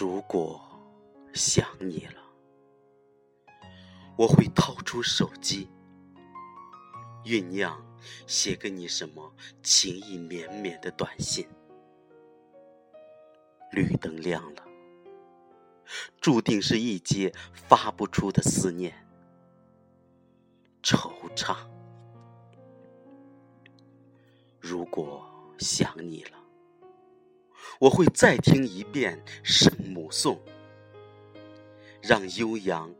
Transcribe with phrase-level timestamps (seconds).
[0.00, 0.58] 如果
[1.34, 2.22] 想你了，
[4.16, 5.68] 我会掏出手机，
[7.22, 7.78] 酝酿
[8.26, 9.30] 写给你什么
[9.62, 11.46] 情意绵绵的短信。
[13.72, 14.64] 绿灯亮了，
[16.18, 19.06] 注定是一街发不出的思念、
[20.82, 21.54] 惆怅。
[24.58, 26.38] 如果想你了。
[27.80, 30.36] 我会再听一遍《圣母颂》，
[32.02, 32.94] 让悠扬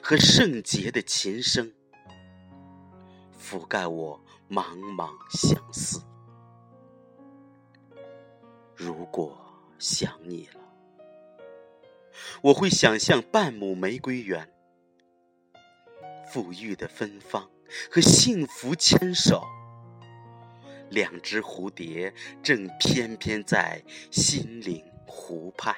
[0.00, 1.72] 和圣洁的琴声
[3.36, 6.00] 覆盖我茫茫相思。
[8.76, 9.36] 如果
[9.80, 10.60] 想你了，
[12.42, 14.48] 我会想象半亩玫瑰园，
[16.32, 17.50] 馥郁的芬芳
[17.90, 19.42] 和幸福牵手。
[20.90, 25.74] 两只蝴蝶正翩翩在心灵湖畔。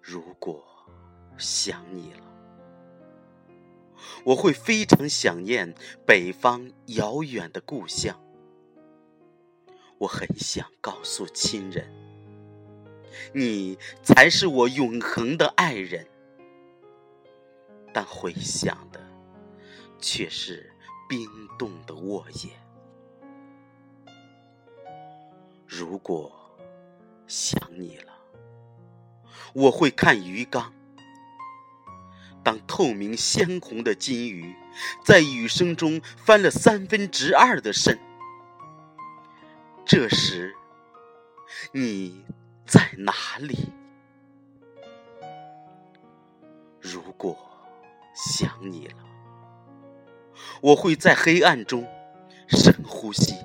[0.00, 0.64] 如果
[1.38, 2.22] 想你了，
[4.24, 5.74] 我会非常想念
[6.06, 8.22] 北方遥远的故乡。
[9.98, 11.90] 我很想告诉亲人，
[13.32, 16.06] 你才是我永恒的爱人。
[17.92, 19.00] 但回想的
[19.98, 20.70] 却是。
[21.08, 22.50] 冰冻的沃野。
[25.66, 26.32] 如果
[27.26, 28.12] 想你了，
[29.54, 30.72] 我会看鱼缸。
[32.42, 34.54] 当透明鲜红的金鱼
[35.04, 37.98] 在雨声中翻了三分之二的身，
[39.84, 40.54] 这时
[41.72, 42.24] 你
[42.64, 43.72] 在哪里？
[46.80, 47.36] 如果
[48.14, 49.15] 想你了。
[50.66, 51.86] 我会在黑暗中
[52.48, 53.36] 深呼吸，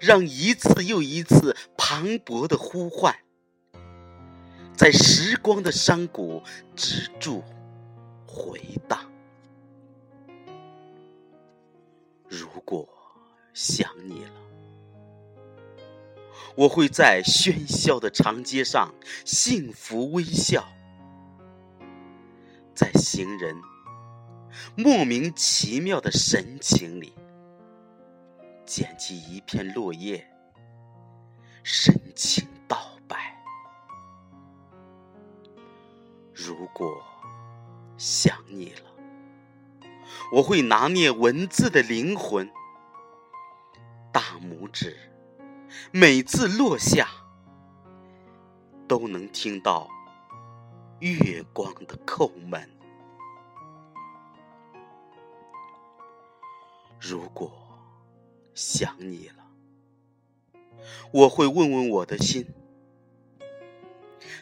[0.00, 3.12] 让一次又一次磅礴的呼唤，
[4.76, 6.40] 在时光的山谷
[6.76, 7.42] 止住
[8.24, 9.10] 回荡。
[12.28, 12.88] 如果
[13.52, 14.30] 想你了，
[16.54, 18.94] 我会在喧嚣的长街上
[19.24, 20.64] 幸福微笑，
[22.76, 23.56] 在行人。
[24.76, 27.14] 莫名其妙的神情里，
[28.64, 30.28] 捡起一片落叶，
[31.62, 33.42] 深情道白。
[36.34, 37.02] 如果
[37.96, 39.88] 想你了，
[40.32, 42.50] 我会拿捏文字的灵魂，
[44.12, 44.96] 大拇指
[45.90, 47.08] 每次落下，
[48.86, 49.88] 都能听到
[51.00, 52.77] 月光的叩门。
[57.00, 57.52] 如果
[58.54, 59.46] 想你了，
[61.12, 62.46] 我会问问我的心，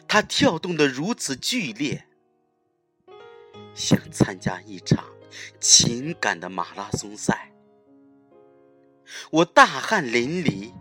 [0.07, 2.07] 它跳动的如此剧烈，
[3.75, 5.05] 像参加一场
[5.59, 7.53] 情感的马拉松赛。
[9.31, 10.73] 我大汗淋漓，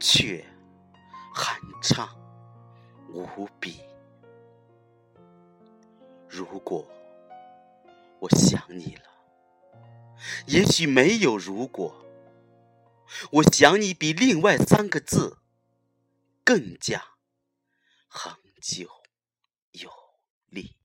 [0.00, 0.44] 却
[1.34, 2.08] 酣畅
[3.12, 3.80] 无比。
[6.28, 6.84] 如果
[8.18, 9.11] 我想你了。
[10.46, 12.02] 也许没有如果。
[13.30, 15.38] 我想你比另外三个字
[16.44, 17.04] 更加
[18.08, 18.88] 恒久
[19.72, 19.90] 有
[20.48, 20.81] 力。